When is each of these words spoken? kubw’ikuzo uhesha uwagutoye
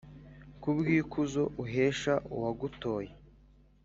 kubw’ikuzo 0.61 1.43
uhesha 1.63 2.13
uwagutoye 2.35 3.07